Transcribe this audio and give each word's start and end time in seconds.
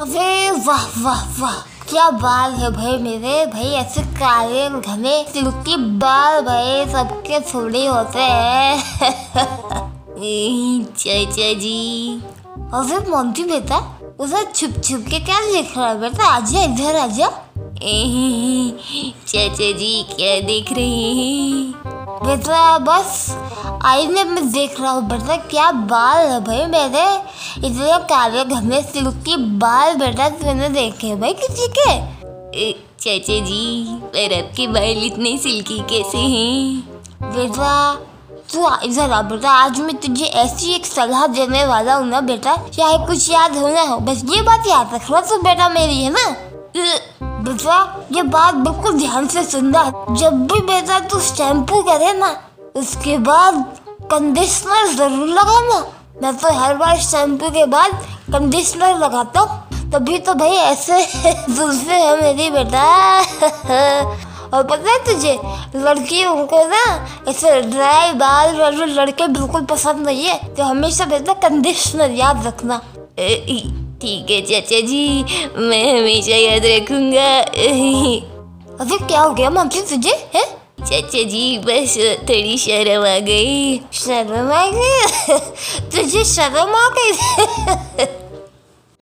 अरे 0.00 0.50
वाह 0.50 0.84
वाह 1.02 1.40
वाह। 1.40 1.54
क्या 1.90 2.10
बाल 2.10 2.52
है 2.52 2.70
भाई 2.70 2.96
मेरे। 2.98 3.46
भाई 3.46 3.64
ऐसे 3.64 4.02
काले 4.02 4.68
घने 4.80 5.24
सिल्की 5.32 5.76
बाल 5.76 6.40
भाई 6.40 6.86
सबके 6.92 7.40
थोड़े 7.40 7.86
होते 7.86 8.18
हैं। 8.18 8.82
चाचा 10.86 11.52
जी। 11.52 12.22
अरे 12.74 13.10
मोंटी 13.10 13.44
बेटा 13.44 13.98
उधर 14.20 14.44
छुप 14.54 14.70
छुप 14.84 15.04
के 15.10 15.20
क्या 15.20 15.40
देख 15.40 15.78
रहा 15.78 15.88
है 15.88 16.00
बेटा? 16.00 16.24
आजा 16.24 16.62
इधर 16.62 16.96
आजा 16.96 17.26
चाचा 19.26 19.72
जी, 19.78 20.06
क्या 20.10 20.40
देख 20.40 20.72
रहे 20.72 20.84
हैं? 20.84 21.72
बेटा 22.26 22.78
बस 22.78 23.26
आईने 23.82 24.22
में 24.24 24.50
देख 24.52 24.80
रहा 24.80 24.90
हूँ 24.92 25.02
बेटा 25.08 25.36
क्या 25.50 25.70
बाल 25.90 26.26
है 26.26 26.40
भाई 26.44 26.64
मेरे। 26.66 27.04
इतने 27.66 27.98
काले 28.08 28.44
घने 28.44 28.80
सिल्की 28.82 29.36
बाल 29.58 29.94
बेटा 29.98 30.28
मैंने 30.44 30.68
देखे 30.68 31.14
भाई 31.16 31.32
किसी 31.34 31.68
के। 31.78 32.72
चाचा 32.72 33.38
जी 33.44 33.86
पर 34.14 34.34
आपके 34.38 34.66
बाल 34.66 35.04
इतने 35.04 35.36
सिल्की 35.38 35.78
कैसे 35.90 36.18
हैं? 36.18 36.80
बेटा 37.22 37.94
तू 38.52 38.68
इधर 38.84 39.10
आ 39.10 39.22
बेटा 39.22 39.50
आज 39.52 39.80
मैं 39.80 39.96
तुझे 39.96 40.24
ऐसी 40.24 40.74
एक 40.74 40.86
सलाह 40.86 41.26
देने 41.28 41.64
वाला 41.66 41.94
हूँ 41.94 42.08
ना 42.08 42.20
बेटा 42.20 42.56
चाहे 42.68 42.98
कुछ 43.06 43.30
याद 43.30 43.56
हो 43.56 43.68
ना 43.68 43.82
हो 43.82 43.98
बस 44.00 44.22
ये 44.30 44.42
बात 44.42 44.66
याद 44.66 44.94
रखना 44.94 45.20
तू 45.20 45.38
बेटा 45.42 45.68
मेरी 45.68 46.02
है 46.02 46.10
ना? 46.12 46.28
बेटा 46.76 48.06
ये 48.12 48.22
बात 48.28 48.54
बिल्कुल 48.54 48.98
ध्यान 48.98 49.26
से 49.28 49.44
सुनना 49.44 49.84
जब 50.10 50.46
भी 50.46 50.60
बेटा 50.66 50.98
तू 51.08 51.20
शैम्पू 51.20 51.82
करे 51.82 52.12
ना 52.12 52.30
उसके 52.76 53.16
बाद 53.18 53.54
कंडीशनर 54.10 54.86
ज़रूर 54.94 55.28
लगाना। 55.28 55.78
मैं 56.22 56.36
तो 56.36 56.52
हर 56.54 56.74
बार 56.76 56.98
शैम्पू 57.00 57.48
के 57.50 57.64
बाद 57.66 57.92
कंडीशनर 58.32 58.98
लगाता 58.98 59.40
हूँ। 59.40 59.90
तभी 59.92 60.18
तो 60.18 60.34
भाई 60.34 60.56
ऐसे 60.56 61.00
जुल्फे 61.54 61.94
है 61.94 62.20
मेरी 62.22 62.50
बेटा। 62.50 62.84
और 64.54 64.62
पता 64.62 64.92
है 64.92 64.98
तुझे 65.04 65.32
लड़कियों 65.76 66.46
को 66.46 66.62
ना 66.68 66.84
ऐसे 67.28 67.60
ड्राई 67.62 68.12
बाल 68.12 68.56
वाले 68.56 68.86
लड़के 68.86 69.26
बिल्कुल 69.28 69.64
पसंद 69.64 70.06
नहीं 70.06 70.24
है 70.24 70.54
तो 70.54 70.62
हमेशा 70.64 71.04
बेटा 71.06 71.32
कंडीशनर 71.42 72.10
याद 72.12 72.46
रखना। 72.46 72.78
ठीक 74.00 74.30
है 74.30 74.40
चाचा 74.42 74.80
जी 74.86 75.24
मैं 75.58 75.82
हमेशा 75.90 76.36
याद 76.36 76.66
रखूँगा। 76.66 77.28
अरे 78.80 78.98
क्या 79.06 79.20
हो 79.20 79.30
गया 79.30 79.50
मम्मी 79.50 79.80
तुझे 79.90 80.14
है? 80.34 80.44
चाचा 80.90 81.22
जी 81.22 81.58
बस 81.58 81.96
थोड़ी 82.28 82.56
शर्म 82.58 83.04